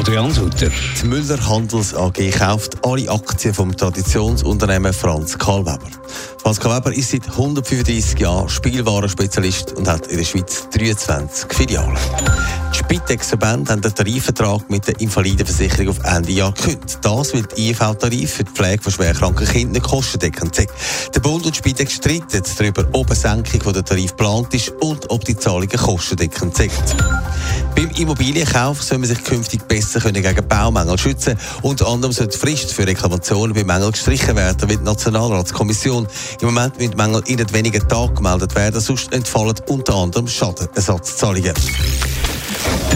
Adrian 0.00 0.32
Sutter. 0.32 0.70
Die 1.02 1.06
Müller 1.06 1.46
Handels 1.46 1.94
AG 1.94 2.30
kauft 2.30 2.74
alle 2.86 3.10
Aktien 3.10 3.52
vom 3.52 3.76
Traditionsunternehmen 3.76 4.94
Franz 4.94 5.36
Karl 5.36 5.66
Weber. 5.66 5.90
Franz 6.38 6.58
Karl 6.58 6.78
Weber 6.78 6.96
ist 6.96 7.10
seit 7.10 7.28
135 7.28 8.18
Jahren 8.18 8.48
Spielwarenspezialist 8.48 9.74
und 9.74 9.86
hat 9.86 10.06
in 10.06 10.16
der 10.16 10.24
Schweiz 10.24 10.66
23 10.70 11.52
Filialen. 11.52 11.98
Die 12.72 12.78
Spitex-Verbände 12.78 13.72
haben 13.72 13.82
den 13.82 13.94
Tarifvertrag 13.94 14.70
mit 14.70 14.86
der 14.86 14.98
Invalidenversicherung 15.00 15.90
auf 15.90 15.98
Ende 16.02 16.32
Jahr 16.32 16.52
gekündigt. 16.52 16.98
Das, 17.02 17.34
weil 17.34 17.42
die 17.42 17.68
IV-Tarif 17.68 18.32
für 18.32 18.44
die 18.44 18.52
Pflege 18.52 18.82
von 18.82 18.92
schwerkranken 18.92 19.46
Kindern 19.46 19.82
kostendeckend 19.82 20.54
sind. 20.54 20.70
Der 21.14 21.20
Bund 21.20 21.44
und 21.44 21.54
die 21.54 21.58
Spitex 21.58 21.92
streiten 21.92 22.42
darüber, 22.56 22.86
ob 22.92 23.08
eine 23.08 23.16
Senkung 23.16 23.70
der 23.74 23.84
Tarif 23.84 24.12
geplant 24.12 24.54
ist 24.54 24.70
und 24.80 25.10
ob 25.10 25.26
die 25.26 25.36
Zahlungen 25.36 25.68
kostendeckend 25.68 26.56
sind. 26.56 26.72
Beim 27.74 27.90
Immobilienkauf 27.96 28.82
soll 28.82 28.98
man 28.98 29.08
sich 29.08 29.22
künftig 29.24 29.66
besser 29.66 30.00
können 30.00 30.22
gegen 30.22 30.48
Baumängel 30.48 30.98
schützen. 30.98 31.38
Unter 31.62 31.88
anderem 31.88 32.12
soll 32.12 32.28
die 32.28 32.36
Frist 32.36 32.72
für 32.72 32.86
Reklamationen 32.86 33.54
bei 33.54 33.64
Mängeln 33.64 33.92
gestrichen 33.92 34.36
werden, 34.36 34.68
wie 34.68 34.76
die 34.76 34.84
Nationalratskommission. 34.84 36.06
Im 36.40 36.46
Moment 36.46 36.78
müssen 36.78 36.96
Mängel 36.96 37.22
in 37.26 37.52
wenigen 37.52 37.88
Tagen 37.88 38.14
gemeldet 38.14 38.54
werden, 38.54 38.80
sonst 38.80 39.12
entfallen 39.12 39.56
unter 39.68 39.94
anderem 39.94 40.28
Schadenersatzzahlungen. 40.28 41.54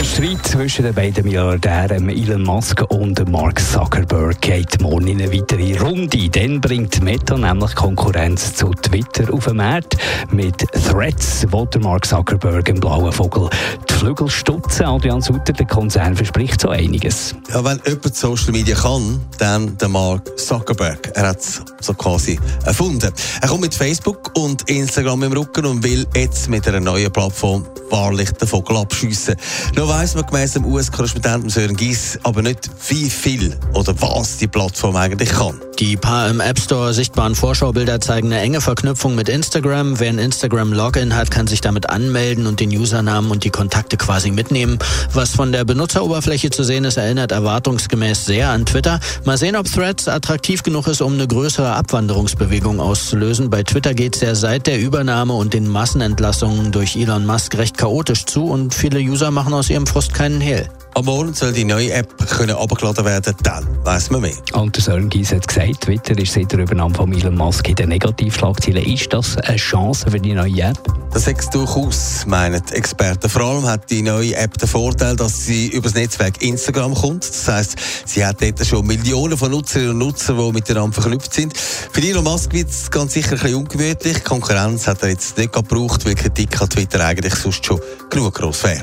Der 0.00 0.06
Streit 0.06 0.46
zwischen 0.46 0.84
den 0.86 0.94
beiden 0.94 1.24
Milliardären 1.24 2.08
Elon 2.08 2.42
Musk 2.42 2.82
und 2.88 3.30
Mark 3.30 3.60
Zuckerberg 3.60 4.40
geht 4.40 4.80
morgen 4.80 5.08
in 5.08 5.20
eine 5.20 5.30
weitere 5.30 5.78
Runde. 5.78 6.30
Dann 6.30 6.58
bringt 6.58 7.02
Meta 7.02 7.36
nämlich 7.36 7.74
Konkurrenz 7.74 8.54
zu 8.54 8.70
Twitter 8.70 9.30
auf 9.30 9.44
den 9.44 9.58
Markt. 9.58 9.98
Mit 10.30 10.56
Threads 10.88 11.44
wo 11.50 11.66
der 11.66 11.82
Mark 11.82 12.06
Zuckerberg 12.06 12.66
im 12.70 12.80
blauen 12.80 13.12
Vogel 13.12 13.50
die 13.90 13.92
Flügel 13.92 14.30
stutzen. 14.30 14.86
Adrian 14.86 15.20
Sutter, 15.20 15.52
der 15.52 15.66
Konzern 15.66 16.16
verspricht 16.16 16.62
so 16.62 16.70
einiges. 16.70 17.34
Ja, 17.52 17.62
wenn 17.62 17.78
jemand 17.86 18.16
Social 18.16 18.52
Media 18.52 18.76
kann, 18.76 19.20
dann 19.36 19.76
der 19.76 19.90
Mark 19.90 20.38
Zuckerberg. 20.38 21.12
Er 21.14 21.28
hat 21.28 21.40
es 21.40 21.60
so 21.82 21.92
quasi 21.92 22.40
erfunden. 22.64 23.12
Er 23.42 23.48
kommt 23.48 23.60
mit 23.60 23.74
Facebook 23.74 24.30
und 24.34 24.62
Instagram 24.70 25.24
im 25.24 25.32
Rücken 25.34 25.66
und 25.66 25.84
will 25.84 26.06
jetzt 26.16 26.48
mit 26.48 26.66
einer 26.66 26.80
neuen 26.80 27.12
Plattform 27.12 27.66
wahrlich 27.90 28.30
den 28.32 28.48
abschiessen. 28.76 29.36
Noch 29.76 29.88
weiss 29.88 30.14
man 30.14 30.26
gemäss 30.26 30.52
dem 30.52 30.64
US-Korrespondenten 30.64 31.50
Sören 31.50 31.76
Gies 31.76 32.18
aber 32.22 32.42
nicht, 32.42 32.70
wie 32.88 33.10
viel 33.10 33.56
oder 33.74 33.94
was 34.00 34.38
die 34.38 34.48
Plattform 34.48 34.96
eigentlich 34.96 35.30
kann. 35.30 35.60
Die 35.80 35.96
paar 35.96 36.28
im 36.28 36.40
App 36.40 36.60
Store 36.60 36.92
sichtbaren 36.92 37.34
Vorschaubilder 37.34 38.02
zeigen 38.02 38.26
eine 38.26 38.42
enge 38.42 38.60
Verknüpfung 38.60 39.14
mit 39.14 39.30
Instagram. 39.30 39.98
Wer 39.98 40.10
ein 40.10 40.18
Instagram-Login 40.18 41.16
hat, 41.16 41.30
kann 41.30 41.46
sich 41.46 41.62
damit 41.62 41.88
anmelden 41.88 42.46
und 42.46 42.60
den 42.60 42.68
Usernamen 42.68 43.30
und 43.30 43.44
die 43.44 43.50
Kontakte 43.50 43.96
quasi 43.96 44.30
mitnehmen. 44.30 44.78
Was 45.14 45.30
von 45.30 45.52
der 45.52 45.64
Benutzeroberfläche 45.64 46.50
zu 46.50 46.64
sehen 46.64 46.84
ist, 46.84 46.98
erinnert 46.98 47.32
erwartungsgemäß 47.32 48.26
sehr 48.26 48.50
an 48.50 48.66
Twitter. 48.66 49.00
Mal 49.24 49.38
sehen, 49.38 49.56
ob 49.56 49.72
Threads 49.72 50.06
attraktiv 50.06 50.62
genug 50.62 50.86
ist, 50.86 51.00
um 51.00 51.14
eine 51.14 51.26
größere 51.26 51.72
Abwanderungsbewegung 51.74 52.78
auszulösen. 52.78 53.48
Bei 53.48 53.62
Twitter 53.62 53.94
geht 53.94 54.16
es 54.16 54.20
ja 54.20 54.34
seit 54.34 54.66
der 54.66 54.78
Übernahme 54.78 55.32
und 55.32 55.54
den 55.54 55.66
Massenentlassungen 55.66 56.72
durch 56.72 56.94
Elon 56.94 57.24
Musk 57.24 57.56
recht 57.56 57.78
chaotisch 57.78 58.26
zu 58.26 58.44
und 58.44 58.74
viele 58.74 58.98
User 58.98 59.30
machen 59.30 59.54
aus 59.54 59.70
ihrem 59.70 59.86
Frust 59.86 60.12
keinen 60.12 60.42
Hehl. 60.42 60.68
Am 60.94 61.04
Morgen 61.04 61.32
soll 61.34 61.52
die 61.52 61.64
neue 61.64 61.92
App 61.92 62.16
können 62.28 62.56
abgeladen 62.56 63.04
werden, 63.04 63.34
dann 63.44 63.64
weiss 63.84 64.10
man 64.10 64.22
mehr. 64.22 64.34
Und 64.54 64.74
der 64.76 64.82
Sören 64.82 65.08
Gies 65.08 65.32
hat 65.32 65.46
gesagt, 65.46 65.82
Twitter 65.82 66.18
ist 66.18 66.32
seit 66.32 66.50
der 66.50 66.58
Übernahme 66.58 66.94
von 66.94 67.12
Elon 67.12 67.36
Musk 67.36 67.68
in 67.68 67.76
den 67.76 67.90
Negativschlagzeilen. 67.90 68.84
Ist 68.84 69.12
das 69.12 69.36
eine 69.36 69.56
Chance 69.56 70.10
für 70.10 70.18
die 70.18 70.34
neue 70.34 70.62
App? 70.62 70.78
Das 71.12 71.28
ist 71.28 71.54
durchaus, 71.54 72.26
meinen 72.26 72.62
Experten. 72.72 73.28
Vor 73.28 73.42
allem 73.42 73.66
hat 73.66 73.88
die 73.88 74.02
neue 74.02 74.34
App 74.34 74.58
den 74.58 74.68
Vorteil, 74.68 75.14
dass 75.14 75.46
sie 75.46 75.68
über 75.68 75.84
das 75.84 75.94
Netzwerk 75.94 76.42
Instagram 76.42 76.94
kommt. 76.94 77.28
Das 77.28 77.48
heisst, 77.48 77.76
sie 78.04 78.26
hat 78.26 78.42
dort 78.42 78.66
schon 78.66 78.86
Millionen 78.86 79.38
von 79.38 79.52
Nutzerinnen 79.52 79.92
und 79.92 79.98
Nutzern, 79.98 80.38
die 80.38 80.52
miteinander 80.52 81.00
verknüpft 81.00 81.32
sind. 81.32 81.56
Für 81.56 82.02
Elon 82.02 82.24
Musk 82.24 82.52
wird 82.52 82.68
es 82.68 82.90
ganz 82.90 83.12
sicher 83.12 83.32
ein 83.32 83.38
bisschen 83.38 83.54
ungemütlich. 83.54 84.24
Konkurrenz 84.24 84.88
hat 84.88 85.02
er 85.02 85.10
jetzt 85.10 85.38
nicht 85.38 85.52
gebraucht, 85.52 86.04
weil 86.04 86.16
Kritik 86.16 86.60
an 86.60 86.68
Twitter 86.68 87.04
eigentlich 87.04 87.34
sonst 87.36 87.64
schon 87.64 87.80
genug 88.10 88.34
gross 88.34 88.64
wäre. 88.64 88.82